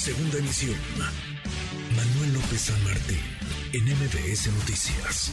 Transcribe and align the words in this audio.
Segunda 0.00 0.38
emisión. 0.38 0.76
Manuel 1.94 2.32
López 2.32 2.58
San 2.58 2.84
Martín, 2.84 3.18
en 3.74 3.84
MBS 3.84 4.50
Noticias. 4.50 5.30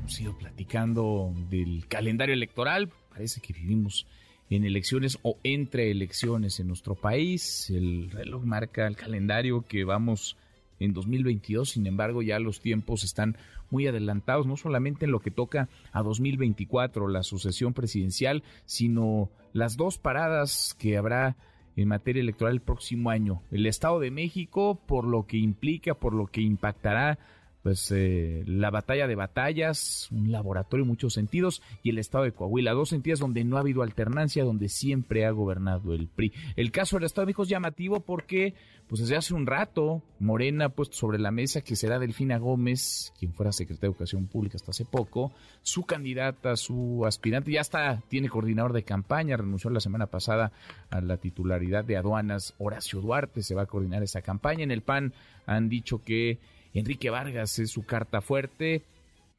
Hemos 0.00 0.20
ido 0.20 0.36
platicando 0.36 1.32
del 1.48 1.86
calendario 1.86 2.34
electoral. 2.34 2.90
Parece 3.10 3.40
que 3.40 3.52
vivimos 3.52 4.08
en 4.50 4.64
elecciones 4.64 5.20
o 5.22 5.38
entre 5.44 5.92
elecciones 5.92 6.58
en 6.58 6.66
nuestro 6.66 6.96
país. 6.96 7.70
El 7.70 8.10
reloj 8.10 8.42
marca 8.42 8.88
el 8.88 8.96
calendario 8.96 9.62
que 9.62 9.84
vamos 9.84 10.36
en 10.80 10.94
2022, 10.94 11.70
sin 11.70 11.86
embargo 11.86 12.20
ya 12.20 12.40
los 12.40 12.60
tiempos 12.60 13.04
están 13.04 13.36
muy 13.70 13.86
adelantados, 13.86 14.48
no 14.48 14.56
solamente 14.56 15.04
en 15.04 15.12
lo 15.12 15.20
que 15.20 15.30
toca 15.30 15.68
a 15.92 16.02
2024, 16.02 17.06
la 17.06 17.22
sucesión 17.22 17.72
presidencial, 17.72 18.42
sino 18.64 19.30
las 19.52 19.76
dos 19.76 19.96
paradas 19.96 20.74
que 20.76 20.96
habrá 20.96 21.36
en 21.82 21.88
materia 21.88 22.20
electoral 22.20 22.54
el 22.54 22.60
próximo 22.60 23.10
año. 23.10 23.42
El 23.52 23.66
Estado 23.66 24.00
de 24.00 24.10
México, 24.10 24.80
por 24.86 25.04
lo 25.04 25.26
que 25.26 25.36
implica, 25.36 25.94
por 25.94 26.12
lo 26.12 26.26
que 26.26 26.40
impactará 26.40 27.18
pues 27.62 27.90
eh, 27.90 28.42
la 28.46 28.70
batalla 28.70 29.06
de 29.06 29.14
batallas, 29.14 30.08
un 30.10 30.30
laboratorio 30.30 30.84
en 30.84 30.88
muchos 30.88 31.14
sentidos, 31.14 31.62
y 31.82 31.90
el 31.90 31.98
estado 31.98 32.24
de 32.24 32.32
Coahuila, 32.32 32.72
dos 32.72 32.92
entidades 32.92 33.20
donde 33.20 33.44
no 33.44 33.56
ha 33.56 33.60
habido 33.60 33.82
alternancia, 33.82 34.44
donde 34.44 34.68
siempre 34.68 35.26
ha 35.26 35.30
gobernado 35.30 35.94
el 35.94 36.08
PRI. 36.08 36.32
El 36.56 36.70
caso 36.70 36.96
del 36.96 37.04
Estado 37.04 37.22
de 37.22 37.30
México 37.30 37.42
es 37.42 37.48
llamativo 37.48 38.00
porque, 38.00 38.54
pues 38.88 39.00
desde 39.00 39.16
hace 39.16 39.34
un 39.34 39.46
rato, 39.46 40.02
Morena 40.18 40.66
ha 40.66 40.68
puesto 40.70 40.96
sobre 40.96 41.18
la 41.18 41.30
mesa 41.30 41.60
que 41.60 41.76
será 41.76 41.98
Delfina 41.98 42.38
Gómez, 42.38 43.12
quien 43.18 43.32
fuera 43.32 43.52
secretaria 43.52 43.88
de 43.88 43.94
Educación 43.94 44.26
Pública 44.26 44.56
hasta 44.56 44.70
hace 44.70 44.84
poco, 44.84 45.32
su 45.62 45.84
candidata, 45.84 46.56
su 46.56 47.04
aspirante, 47.06 47.52
ya 47.52 47.60
está, 47.60 48.02
tiene 48.08 48.28
coordinador 48.28 48.72
de 48.72 48.84
campaña, 48.84 49.36
renunció 49.36 49.70
la 49.70 49.80
semana 49.80 50.06
pasada 50.06 50.52
a 50.90 51.00
la 51.00 51.16
titularidad 51.16 51.84
de 51.84 51.96
aduanas, 51.96 52.54
Horacio 52.58 53.00
Duarte 53.00 53.42
se 53.42 53.54
va 53.54 53.62
a 53.62 53.66
coordinar 53.66 54.02
esa 54.02 54.22
campaña. 54.22 54.64
En 54.64 54.70
el 54.70 54.82
PAN 54.82 55.12
han 55.46 55.68
dicho 55.68 56.02
que 56.02 56.38
Enrique 56.74 57.10
Vargas 57.10 57.58
es 57.58 57.70
su 57.70 57.84
carta 57.84 58.20
fuerte, 58.20 58.84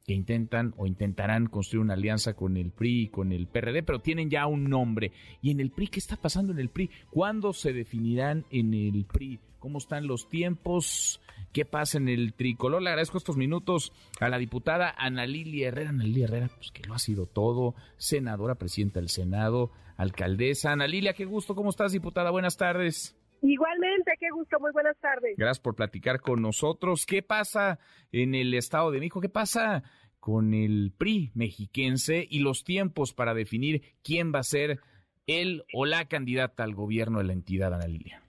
que 0.05 0.13
intentan 0.13 0.73
o 0.77 0.87
intentarán 0.87 1.45
construir 1.45 1.83
una 1.83 1.93
alianza 1.93 2.33
con 2.33 2.57
el 2.57 2.71
PRI 2.71 3.03
y 3.03 3.07
con 3.09 3.31
el 3.31 3.45
PRD, 3.45 3.83
pero 3.83 3.99
tienen 3.99 4.29
ya 4.29 4.47
un 4.47 4.69
nombre. 4.69 5.11
¿Y 5.41 5.51
en 5.51 5.59
el 5.59 5.69
PRI 5.69 5.87
qué 5.87 5.99
está 5.99 6.15
pasando 6.15 6.51
en 6.51 6.59
el 6.59 6.69
PRI? 6.69 6.89
¿Cuándo 7.11 7.53
se 7.53 7.73
definirán 7.73 8.45
en 8.49 8.73
el 8.73 9.05
PRI? 9.05 9.39
¿Cómo 9.59 9.77
están 9.77 10.07
los 10.07 10.27
tiempos? 10.27 11.21
¿Qué 11.53 11.65
pasa 11.65 11.97
en 11.97 12.09
el 12.09 12.33
tricolor? 12.33 12.81
Le 12.81 12.89
agradezco 12.89 13.17
estos 13.19 13.37
minutos 13.37 13.91
a 14.19 14.29
la 14.29 14.39
diputada 14.39 14.95
Ana 14.97 15.27
Lilia 15.27 15.67
Herrera. 15.67 15.89
Ana 15.91 16.05
Lilia 16.05 16.25
Herrera, 16.25 16.49
pues 16.55 16.71
que 16.71 16.87
lo 16.87 16.95
ha 16.95 16.99
sido 16.99 17.27
todo, 17.27 17.75
senadora, 17.97 18.55
presidenta 18.55 18.99
del 18.99 19.09
Senado, 19.09 19.69
alcaldesa. 19.97 20.71
Ana 20.71 20.87
Lilia, 20.87 21.13
qué 21.13 21.25
gusto, 21.25 21.53
¿cómo 21.53 21.69
estás, 21.69 21.91
diputada? 21.91 22.31
Buenas 22.31 22.57
tardes. 22.57 23.18
Igualmente, 23.41 24.13
qué 24.19 24.29
gusto, 24.31 24.59
muy 24.59 24.71
buenas 24.71 24.97
tardes. 24.97 25.37
Gracias 25.37 25.59
por 25.59 25.75
platicar 25.75 26.19
con 26.19 26.41
nosotros. 26.41 27.05
¿Qué 27.05 27.23
pasa 27.23 27.79
en 28.11 28.35
el 28.35 28.53
Estado 28.53 28.91
de 28.91 28.99
México? 28.99 29.21
¿Qué 29.21 29.29
pasa 29.29 29.83
con 30.19 30.53
el 30.53 30.91
PRI 30.97 31.31
mexiquense 31.35 32.27
y 32.29 32.39
los 32.39 32.65
tiempos 32.65 33.13
para 33.13 33.33
definir 33.33 33.81
quién 34.03 34.33
va 34.33 34.39
a 34.39 34.43
ser 34.43 34.79
el 35.25 35.63
o 35.73 35.85
la 35.85 36.07
candidata 36.07 36.63
al 36.63 36.75
gobierno 36.75 37.19
de 37.19 37.25
la 37.25 37.33
entidad, 37.33 37.73
Ana 37.73 37.87
Lilia? 37.87 38.21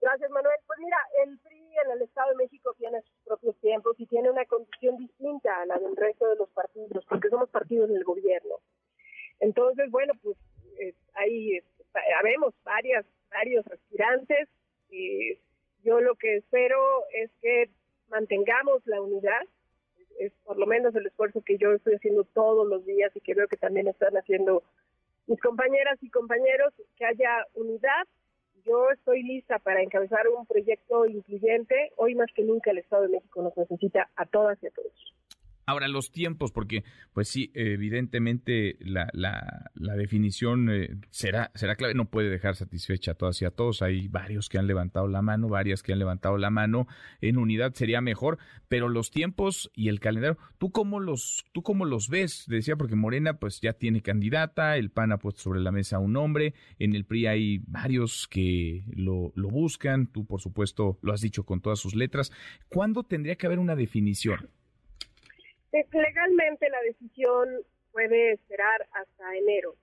Gracias, 0.00 0.30
Manuel. 0.30 0.56
Pues 0.66 0.78
mira, 0.78 0.98
el 1.24 1.38
PRI 1.38 1.58
en 1.84 1.90
el 1.96 2.02
Estado 2.02 2.30
de 2.30 2.36
México 2.36 2.74
tiene 2.78 3.02
sus 3.02 3.16
propios 3.24 3.56
tiempos 3.60 3.96
y 3.98 4.06
tiene 4.06 4.30
una 4.30 4.44
condición 4.44 4.98
distinta 4.98 5.62
a 5.62 5.66
la 5.66 5.78
del 5.78 5.96
resto 5.96 6.28
de 6.28 6.36
los 6.36 6.48
partidos, 6.50 7.04
porque 7.08 7.28
somos 7.28 7.48
partidos 7.50 7.88
del 7.88 8.04
gobierno. 8.04 8.54
Entonces, 9.40 9.90
bueno, 9.90 10.12
pues 10.22 10.36
eh, 10.80 10.94
ahí 11.14 11.56
eh, 11.56 11.64
habemos 12.20 12.54
varias 12.62 13.04
varios 13.30 13.64
aspirantes. 13.98 14.48
y 14.90 15.38
yo 15.84 16.00
lo 16.00 16.16
que 16.16 16.36
espero 16.36 17.04
es 17.12 17.30
que 17.40 17.70
mantengamos 18.08 18.84
la 18.86 19.00
unidad, 19.00 19.42
es 20.18 20.32
por 20.44 20.58
lo 20.58 20.66
menos 20.66 20.94
el 20.94 21.06
esfuerzo 21.06 21.42
que 21.42 21.56
yo 21.58 21.72
estoy 21.72 21.94
haciendo 21.94 22.24
todos 22.24 22.66
los 22.66 22.84
días 22.84 23.14
y 23.14 23.20
que 23.20 23.34
veo 23.34 23.46
que 23.46 23.56
también 23.56 23.86
están 23.86 24.16
haciendo 24.16 24.62
mis 25.26 25.40
compañeras 25.40 25.98
y 26.02 26.10
compañeros, 26.10 26.72
que 26.96 27.04
haya 27.04 27.46
unidad. 27.54 28.06
Yo 28.64 28.90
estoy 28.90 29.22
lista 29.22 29.58
para 29.58 29.82
encabezar 29.82 30.26
un 30.28 30.46
proyecto 30.46 31.06
incluyente. 31.06 31.92
Hoy 31.96 32.14
más 32.14 32.32
que 32.34 32.42
nunca 32.42 32.70
el 32.70 32.78
Estado 32.78 33.02
de 33.02 33.10
México 33.10 33.42
nos 33.42 33.56
necesita 33.56 34.10
a 34.16 34.26
todas 34.26 34.60
y 34.62 34.66
a 34.66 34.70
todos. 34.70 35.17
Ahora, 35.68 35.86
los 35.86 36.12
tiempos, 36.12 36.50
porque, 36.50 36.82
pues 37.12 37.28
sí, 37.28 37.50
evidentemente 37.52 38.78
la, 38.80 39.10
la, 39.12 39.70
la 39.74 39.96
definición 39.96 40.70
eh, 40.70 40.96
será, 41.10 41.50
será 41.54 41.76
clave, 41.76 41.92
no 41.92 42.06
puede 42.06 42.30
dejar 42.30 42.56
satisfecha 42.56 43.10
a 43.10 43.14
todas 43.16 43.42
y 43.42 43.44
a 43.44 43.50
todos. 43.50 43.82
Hay 43.82 44.08
varios 44.08 44.48
que 44.48 44.56
han 44.56 44.66
levantado 44.66 45.08
la 45.08 45.20
mano, 45.20 45.46
varias 45.46 45.82
que 45.82 45.92
han 45.92 45.98
levantado 45.98 46.38
la 46.38 46.48
mano. 46.48 46.86
En 47.20 47.36
unidad 47.36 47.74
sería 47.74 48.00
mejor, 48.00 48.38
pero 48.68 48.88
los 48.88 49.10
tiempos 49.10 49.70
y 49.74 49.88
el 49.90 50.00
calendario, 50.00 50.38
¿tú 50.56 50.70
cómo 50.70 51.00
los, 51.00 51.44
tú 51.52 51.62
cómo 51.62 51.84
los 51.84 52.08
ves? 52.08 52.46
Decía, 52.48 52.76
porque 52.76 52.96
Morena, 52.96 53.38
pues 53.38 53.60
ya 53.60 53.74
tiene 53.74 54.00
candidata, 54.00 54.78
el 54.78 54.90
PAN 54.90 55.12
ha 55.12 55.18
puesto 55.18 55.42
sobre 55.42 55.60
la 55.60 55.70
mesa 55.70 55.98
un 55.98 56.14
nombre, 56.14 56.54
en 56.78 56.94
el 56.94 57.04
PRI 57.04 57.26
hay 57.26 57.58
varios 57.66 58.26
que 58.26 58.84
lo, 58.96 59.34
lo 59.36 59.50
buscan, 59.50 60.06
tú, 60.06 60.24
por 60.24 60.40
supuesto, 60.40 60.98
lo 61.02 61.12
has 61.12 61.20
dicho 61.20 61.44
con 61.44 61.60
todas 61.60 61.78
sus 61.78 61.94
letras. 61.94 62.32
¿Cuándo 62.70 63.02
tendría 63.04 63.36
que 63.36 63.44
haber 63.44 63.58
una 63.58 63.76
definición? 63.76 64.48
Legalmente 65.72 66.68
la 66.70 66.80
decisión 66.82 67.48
puede 67.92 68.32
esperar 68.32 68.86
hasta 68.92 69.36
enero. 69.36 69.74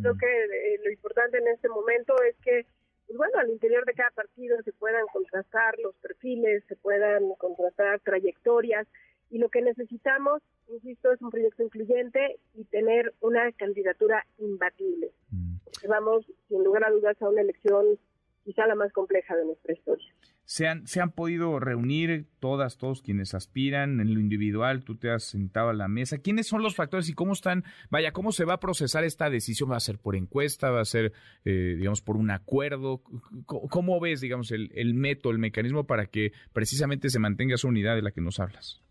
Creo 0.00 0.14
mm. 0.14 0.18
que 0.18 0.26
eh, 0.26 0.80
lo 0.82 0.90
importante 0.90 1.38
en 1.38 1.48
este 1.48 1.68
momento 1.68 2.14
es 2.22 2.36
que, 2.36 2.66
pues 3.06 3.18
bueno, 3.18 3.38
al 3.38 3.50
interior 3.50 3.84
de 3.84 3.92
cada 3.92 4.10
partido 4.10 4.56
se 4.62 4.72
puedan 4.72 5.06
contrastar 5.12 5.78
los 5.78 5.94
perfiles, 5.96 6.64
se 6.68 6.76
puedan 6.76 7.34
contrastar 7.36 8.00
trayectorias 8.00 8.86
y 9.30 9.38
lo 9.38 9.48
que 9.48 9.60
necesitamos, 9.60 10.42
insisto, 10.68 11.12
es 11.12 11.20
un 11.20 11.30
proyecto 11.30 11.62
incluyente 11.62 12.38
y 12.54 12.64
tener 12.64 13.12
una 13.20 13.52
candidatura 13.52 14.26
imbatible. 14.38 15.12
Mm. 15.30 15.56
vamos, 15.88 16.24
sin 16.48 16.64
lugar 16.64 16.84
a 16.84 16.90
dudas, 16.90 17.20
a 17.20 17.28
una 17.28 17.42
elección 17.42 17.98
quizá 18.44 18.66
la 18.66 18.74
más 18.74 18.92
compleja 18.92 19.36
de 19.36 19.44
nuestra 19.44 19.72
historia 19.72 20.14
se 20.44 20.66
han, 20.66 20.86
se 20.86 21.00
han 21.00 21.10
podido 21.10 21.58
reunir 21.58 22.26
todas, 22.38 22.76
todos 22.76 23.02
quienes 23.02 23.34
aspiran 23.34 24.00
en 24.00 24.14
lo 24.14 24.20
individual, 24.20 24.84
tú 24.84 24.96
te 24.96 25.10
has 25.10 25.24
sentado 25.24 25.70
a 25.70 25.74
la 25.74 25.88
mesa. 25.88 26.18
¿Quiénes 26.18 26.46
son 26.46 26.62
los 26.62 26.76
factores 26.76 27.08
y 27.08 27.14
cómo 27.14 27.32
están, 27.32 27.64
vaya, 27.90 28.12
cómo 28.12 28.32
se 28.32 28.44
va 28.44 28.54
a 28.54 28.60
procesar 28.60 29.04
esta 29.04 29.30
decisión? 29.30 29.70
¿Va 29.70 29.76
a 29.76 29.80
ser 29.80 29.98
por 29.98 30.16
encuesta? 30.16 30.70
¿Va 30.70 30.80
a 30.80 30.84
ser, 30.84 31.12
eh, 31.44 31.74
digamos, 31.78 32.02
por 32.02 32.16
un 32.16 32.30
acuerdo? 32.30 33.02
¿Cómo, 33.46 34.00
ves, 34.00 34.20
digamos, 34.20 34.50
el, 34.52 34.70
el 34.74 34.94
método, 34.94 35.32
el 35.32 35.38
mecanismo 35.38 35.84
para 35.84 36.06
que 36.06 36.32
precisamente 36.52 37.08
se 37.08 37.18
mantenga 37.18 37.54
esa 37.54 37.68
unidad 37.68 37.94
de 37.94 38.02
la 38.02 38.10
que 38.10 38.20
nos 38.20 38.38
hablas? 38.38 38.82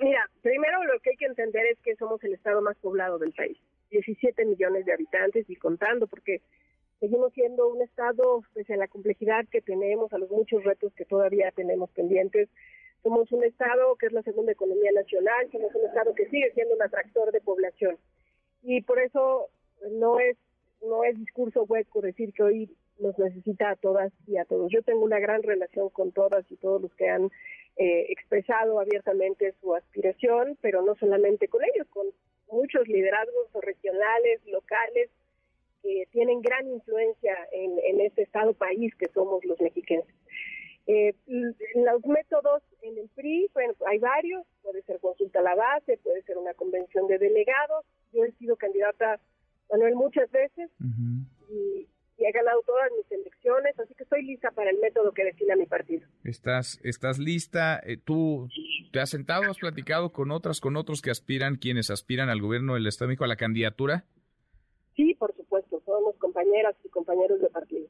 Mira, 0.00 0.24
primero 0.42 0.84
lo 0.84 1.00
que 1.00 1.10
hay 1.10 1.16
que 1.16 1.26
entender 1.26 1.66
es 1.72 1.78
que 1.82 1.96
somos 1.96 2.22
el 2.22 2.34
estado 2.34 2.62
más 2.62 2.76
poblado 2.76 3.18
del 3.18 3.32
país. 3.32 3.58
17 3.90 4.44
millones 4.44 4.84
de 4.84 4.92
habitantes 4.92 5.48
y 5.48 5.56
contando, 5.56 6.06
porque 6.06 6.42
seguimos 7.00 7.32
siendo 7.32 7.68
un 7.68 7.82
Estado, 7.82 8.42
pese 8.54 8.74
a 8.74 8.78
la 8.78 8.88
complejidad 8.88 9.46
que 9.50 9.60
tenemos, 9.60 10.12
a 10.12 10.18
los 10.18 10.30
muchos 10.30 10.64
retos 10.64 10.92
que 10.94 11.04
todavía 11.04 11.50
tenemos 11.52 11.90
pendientes, 11.90 12.48
somos 13.02 13.30
un 13.32 13.44
Estado 13.44 13.96
que 13.96 14.06
es 14.06 14.12
la 14.12 14.22
segunda 14.22 14.52
economía 14.52 14.90
nacional, 14.92 15.48
somos 15.52 15.74
un 15.74 15.86
Estado 15.86 16.14
que 16.14 16.28
sigue 16.28 16.52
siendo 16.52 16.74
un 16.74 16.82
atractor 16.82 17.30
de 17.32 17.40
población. 17.40 17.96
Y 18.62 18.82
por 18.82 18.98
eso 18.98 19.48
no 19.92 20.18
es, 20.18 20.36
no 20.82 21.04
es 21.04 21.16
discurso 21.18 21.64
hueco 21.64 22.00
decir 22.00 22.32
que 22.32 22.42
hoy 22.42 22.76
nos 22.98 23.16
necesita 23.18 23.70
a 23.70 23.76
todas 23.76 24.12
y 24.26 24.36
a 24.36 24.44
todos. 24.44 24.70
Yo 24.72 24.82
tengo 24.82 25.04
una 25.04 25.20
gran 25.20 25.42
relación 25.42 25.88
con 25.90 26.10
todas 26.10 26.50
y 26.50 26.56
todos 26.56 26.82
los 26.82 26.94
que 26.94 27.08
han 27.08 27.30
eh, 27.76 28.06
expresado 28.08 28.80
abiertamente 28.80 29.54
su 29.60 29.74
aspiración, 29.74 30.58
pero 30.60 30.82
no 30.82 30.96
solamente 30.96 31.46
con 31.46 31.62
ellos, 31.62 31.86
con 31.88 32.06
muchos 32.50 32.88
liderazgos 32.88 33.46
regionales, 33.62 34.44
locales, 34.46 35.10
que 35.82 36.06
tienen 36.10 36.40
gran 36.40 36.66
influencia 36.68 37.34
en, 37.52 37.78
en 37.84 38.00
este 38.00 38.22
Estado 38.22 38.52
país 38.54 38.94
que 38.96 39.08
somos 39.08 39.44
los 39.44 39.60
mexicanos. 39.60 40.06
Eh, 40.90 41.14
los 41.26 42.06
métodos 42.06 42.62
en 42.80 42.96
el 42.96 43.10
PRI, 43.10 43.50
bueno, 43.52 43.74
hay 43.86 43.98
varios, 43.98 44.46
puede 44.62 44.80
ser 44.84 44.98
consulta 45.00 45.40
a 45.40 45.42
la 45.42 45.54
base, 45.54 45.98
puede 45.98 46.22
ser 46.22 46.38
una 46.38 46.54
convención 46.54 47.06
de 47.08 47.18
delegados. 47.18 47.84
Yo 48.10 48.24
he 48.24 48.32
sido 48.32 48.56
candidata, 48.56 49.20
Manuel, 49.70 49.96
muchas 49.96 50.30
veces 50.30 50.70
y, 51.50 51.86
he 52.20 52.32
ganado 52.32 52.62
todas 52.66 52.90
mis 52.96 53.12
elecciones, 53.12 53.78
así 53.78 53.94
que 53.94 54.02
estoy 54.02 54.24
lista 54.24 54.50
para 54.50 54.70
el 54.70 54.78
método 54.80 55.12
que 55.12 55.24
defina 55.24 55.54
mi 55.54 55.66
partido. 55.66 56.08
¿Estás, 56.24 56.80
estás 56.82 57.18
lista? 57.18 57.80
Eh, 57.84 57.98
¿Tú 58.02 58.48
te 58.90 58.98
has 58.98 59.10
sentado, 59.10 59.44
has 59.44 59.58
platicado 59.58 60.10
con 60.10 60.32
otras, 60.32 60.60
con 60.60 60.76
otros 60.76 61.00
que 61.00 61.10
aspiran, 61.10 61.56
quienes 61.56 61.90
aspiran 61.90 62.28
al 62.28 62.40
gobierno 62.40 62.74
del 62.74 62.86
Estado 62.86 63.06
de 63.06 63.10
México, 63.10 63.24
a 63.24 63.28
la 63.28 63.36
candidatura? 63.36 64.04
Sí, 64.98 65.14
por 65.14 65.32
supuesto, 65.36 65.80
somos 65.86 66.16
compañeras 66.16 66.74
y 66.84 66.88
compañeros 66.88 67.40
de 67.40 67.48
partido. 67.50 67.86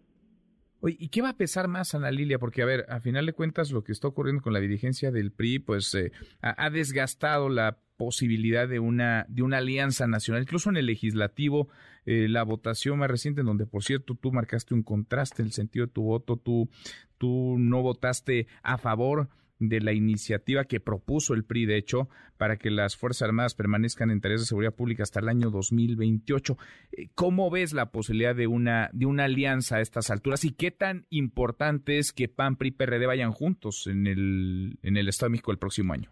Oye, 0.81 0.95
¿y 1.01 1.09
qué 1.09 1.23
va 1.23 1.31
a 1.31 1.37
pesar 1.39 1.67
más, 1.67 1.95
Ana 1.95 2.11
Lilia? 2.11 2.39
Porque, 2.39 2.61
a 2.61 2.67
ver, 2.67 2.85
a 2.91 3.01
final 3.01 3.25
de 3.25 3.33
cuentas, 3.33 3.71
lo 3.71 3.83
que 3.83 3.93
está 3.93 4.09
ocurriendo 4.09 4.43
con 4.43 4.53
la 4.53 4.61
dirigencia 4.61 5.11
del 5.11 5.33
PRI, 5.33 5.59
pues 5.59 5.95
eh, 5.95 6.13
ha, 6.43 6.69
desgastado 6.69 7.49
la 7.49 7.79
posibilidad 7.97 8.69
de 8.69 8.79
una, 8.79 9.25
de 9.31 9.43
una 9.43 9.57
alianza 9.57 10.07
nacional, 10.07 10.43
incluso 10.43 10.69
en 10.69 10.77
el 10.77 10.85
legislativo, 10.85 11.69
eh, 12.05 12.29
la 12.29 12.43
votación 12.43 12.99
más 12.99 13.11
reciente, 13.11 13.41
en 13.41 13.47
donde 13.47 13.65
por 13.65 13.83
cierto 13.83 14.15
tú 14.15 14.31
marcaste 14.31 14.75
un 14.75 14.83
contraste 14.83 15.41
en 15.41 15.47
el 15.47 15.53
sentido 15.53 15.87
de 15.87 15.93
tu 15.93 16.03
voto, 16.03 16.37
tú, 16.37 16.69
tú 17.17 17.57
no 17.59 17.81
votaste 17.81 18.49
a 18.63 18.77
favor 18.77 19.31
de 19.59 19.81
la 19.81 19.93
iniciativa 19.93 20.65
que 20.65 20.81
propuso 20.81 21.35
el 21.35 21.45
PRI, 21.45 21.67
de 21.67 21.77
hecho, 21.77 22.09
para 22.37 22.57
que 22.57 22.71
las 22.71 22.97
Fuerzas 22.97 23.23
Armadas 23.23 23.55
permanezcan 23.55 24.11
en 24.11 24.21
tareas 24.21 24.43
de 24.43 24.47
seguridad 24.47 24.75
pública 24.75 25.03
hasta 25.03 25.21
el 25.21 25.29
año 25.29 25.51
2028. 25.51 26.57
Eh, 26.93 27.09
¿Cómo 27.15 27.51
ves 27.51 27.73
la 27.73 27.91
posibilidad 27.91 28.35
de 28.35 28.47
una, 28.47 28.91
de 28.93 29.07
una 29.07 29.25
alianza 29.25 29.77
a 29.77 29.81
estas 29.81 30.11
alturas 30.11 30.45
y 30.45 30.53
qué 30.53 30.71
tan 30.71 31.07
importante 31.11 31.99
es 31.99 32.13
que 32.13 32.29
PAN, 32.29 32.57
PRI 32.57 32.69
y 32.69 32.73
PRD 32.73 33.07
vayan 33.07 33.33
juntos 33.33 33.87
en 33.87 34.07
el, 34.07 34.79
en 34.83 34.97
el 34.97 35.09
Estado 35.09 35.29
de 35.29 35.33
México 35.33 35.51
el 35.51 35.59
próximo 35.59 35.93
año? 35.93 36.11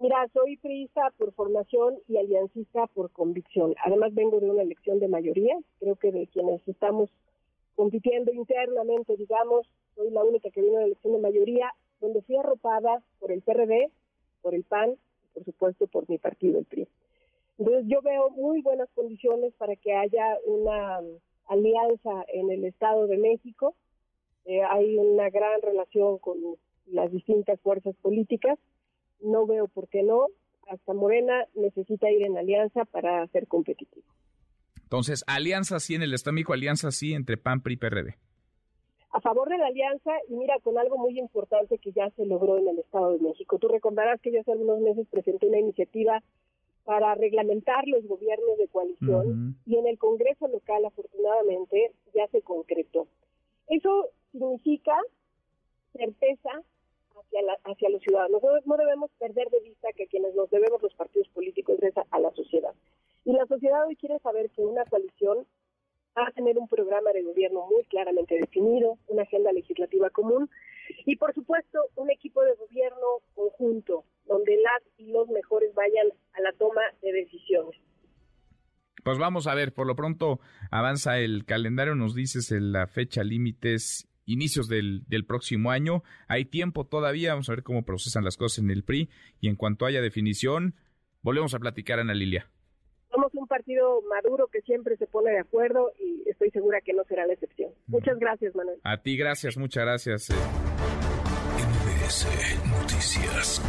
Mira, 0.00 0.28
soy 0.32 0.56
priista 0.58 1.00
por 1.16 1.32
formación 1.32 1.94
y 2.08 2.18
aliancista 2.18 2.86
por 2.88 3.10
convicción. 3.12 3.74
Además, 3.84 4.12
vengo 4.14 4.40
de 4.40 4.50
una 4.50 4.62
elección 4.62 4.98
de 5.00 5.08
mayoría. 5.08 5.56
Creo 5.80 5.96
que 5.96 6.12
de 6.12 6.26
quienes 6.26 6.66
estamos 6.68 7.10
compitiendo 7.74 8.32
internamente, 8.32 9.16
digamos, 9.16 9.66
soy 9.94 10.10
la 10.10 10.22
única 10.22 10.50
que 10.50 10.60
viene 10.60 10.76
de 10.76 10.82
la 10.82 10.86
elección 10.88 11.14
de 11.14 11.20
mayoría 11.20 11.72
donde 12.04 12.22
fui 12.22 12.36
arropada 12.36 13.02
por 13.18 13.32
el 13.32 13.40
PRD, 13.40 13.90
por 14.42 14.54
el 14.54 14.62
PAN 14.62 14.90
y 14.90 15.26
por 15.32 15.44
supuesto 15.44 15.86
por 15.86 16.08
mi 16.08 16.18
partido, 16.18 16.58
el 16.58 16.66
PRI. 16.66 16.86
Entonces 17.58 17.86
yo 17.86 18.02
veo 18.02 18.30
muy 18.30 18.60
buenas 18.60 18.88
condiciones 18.94 19.54
para 19.54 19.74
que 19.76 19.94
haya 19.94 20.36
una 20.44 21.00
alianza 21.46 22.24
en 22.28 22.50
el 22.50 22.64
Estado 22.64 23.06
de 23.06 23.16
México. 23.16 23.74
Eh, 24.44 24.62
hay 24.62 24.98
una 24.98 25.30
gran 25.30 25.62
relación 25.62 26.18
con 26.18 26.36
las 26.86 27.10
distintas 27.10 27.58
fuerzas 27.60 27.94
políticas. 28.02 28.58
No 29.20 29.46
veo 29.46 29.68
por 29.68 29.88
qué 29.88 30.02
no. 30.02 30.28
Hasta 30.68 30.92
Morena 30.92 31.46
necesita 31.54 32.10
ir 32.10 32.22
en 32.24 32.36
alianza 32.36 32.84
para 32.84 33.26
ser 33.28 33.46
competitivo. 33.46 34.06
Entonces, 34.82 35.24
alianza 35.26 35.80
sí 35.80 35.94
en 35.94 36.02
el 36.02 36.12
Estado 36.12 36.32
de 36.32 36.34
México, 36.36 36.52
alianza 36.52 36.90
sí 36.90 37.14
entre 37.14 37.36
PAN, 37.36 37.62
PRI 37.62 37.74
y 37.74 37.76
PRD 37.76 38.18
a 39.14 39.20
favor 39.20 39.48
de 39.48 39.58
la 39.58 39.68
alianza 39.68 40.10
y 40.28 40.34
mira, 40.34 40.58
con 40.58 40.76
algo 40.76 40.98
muy 40.98 41.16
importante 41.20 41.78
que 41.78 41.92
ya 41.92 42.10
se 42.10 42.26
logró 42.26 42.58
en 42.58 42.66
el 42.66 42.80
Estado 42.80 43.12
de 43.12 43.20
México. 43.20 43.60
Tú 43.60 43.68
recordarás 43.68 44.20
que 44.20 44.32
yo 44.32 44.40
hace 44.40 44.50
algunos 44.50 44.80
meses 44.80 45.06
presenté 45.08 45.46
una 45.46 45.60
iniciativa 45.60 46.20
para 46.84 47.14
reglamentar 47.14 47.86
los 47.86 48.04
gobiernos 48.08 48.58
de 48.58 48.66
coalición 48.66 49.56
y 49.66 49.76
en 49.76 49.86
el 49.86 49.98
Congreso 49.98 50.48
local 50.48 50.84
afortunadamente 50.84 51.92
ya 52.12 52.26
se 52.26 52.42
concretó. 52.42 53.06
Eso 53.68 54.10
significa 54.32 54.96
certeza 55.92 56.50
hacia, 57.16 57.42
la, 57.42 57.56
hacia 57.62 57.90
los 57.90 58.02
ciudadanos. 58.02 58.42
No, 58.66 58.76
debemos 58.76 59.12
perder 59.20 59.48
de 59.50 59.60
vista 59.60 59.92
que 59.96 60.08
quienes 60.08 60.34
nos 60.34 60.50
debemos 60.50 60.82
los 60.82 60.94
partidos 60.94 61.28
políticos 61.28 61.78
es 61.82 61.94
a 62.10 62.18
la 62.18 62.32
sociedad. 62.32 62.74
Y 63.24 63.32
la 63.32 63.46
sociedad 63.46 63.86
hoy 63.86 63.94
quiere 63.94 64.18
saber 64.18 64.50
que 64.50 64.62
una 64.62 64.84
coalición 64.86 65.46
va 66.16 66.28
a 66.28 66.32
tener 66.32 66.58
un 66.58 66.68
programa 66.68 67.12
de 67.12 67.22
gobierno 67.22 67.66
muy 67.66 67.84
claramente 67.84 68.36
definido, 68.36 68.98
una 69.08 69.22
agenda 69.22 69.52
legislativa 69.52 70.10
común 70.10 70.48
y, 71.06 71.16
por 71.16 71.34
supuesto, 71.34 71.80
un 71.96 72.10
equipo 72.10 72.42
de 72.42 72.54
gobierno 72.54 73.22
conjunto, 73.34 74.04
donde 74.26 74.56
las 74.56 74.82
y 74.98 75.10
los 75.10 75.28
mejores 75.28 75.74
vayan 75.74 76.06
a 76.34 76.40
la 76.40 76.52
toma 76.52 76.82
de 77.02 77.12
decisiones. 77.12 77.80
Pues 79.02 79.18
vamos 79.18 79.46
a 79.46 79.54
ver, 79.54 79.74
por 79.74 79.86
lo 79.86 79.96
pronto 79.96 80.40
avanza 80.70 81.18
el 81.18 81.44
calendario, 81.44 81.94
nos 81.94 82.14
dices 82.14 82.50
la 82.50 82.86
fecha 82.86 83.22
límites 83.22 84.08
inicios 84.24 84.68
del, 84.68 85.04
del, 85.08 85.26
próximo 85.26 85.70
año. 85.70 86.02
Hay 86.28 86.46
tiempo 86.46 86.86
todavía, 86.86 87.32
vamos 87.32 87.50
a 87.50 87.52
ver 87.52 87.62
cómo 87.62 87.84
procesan 87.84 88.24
las 88.24 88.38
cosas 88.38 88.60
en 88.60 88.70
el 88.70 88.82
PRI 88.82 89.10
y 89.40 89.48
en 89.48 89.56
cuanto 89.56 89.84
haya 89.84 90.00
definición, 90.00 90.74
volvemos 91.20 91.52
a 91.54 91.58
platicar, 91.58 91.98
Ana 91.98 92.14
Lilia 92.14 92.48
somos 93.14 93.32
un 93.34 93.46
partido 93.46 94.02
maduro 94.02 94.48
que 94.48 94.60
siempre 94.62 94.96
se 94.96 95.06
pone 95.06 95.30
de 95.30 95.38
acuerdo 95.38 95.92
y 95.98 96.28
estoy 96.28 96.50
segura 96.50 96.80
que 96.80 96.92
no 96.92 97.04
será 97.04 97.26
la 97.26 97.34
excepción. 97.34 97.70
Muchas 97.86 98.18
gracias, 98.18 98.54
Manuel. 98.54 98.78
A 98.82 98.96
ti, 98.98 99.16
gracias, 99.16 99.56
muchas 99.56 99.84
gracias. 99.84 100.30
MBS 101.56 102.26
Noticias. 102.66 103.62